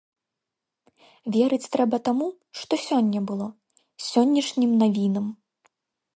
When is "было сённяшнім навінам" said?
3.33-5.31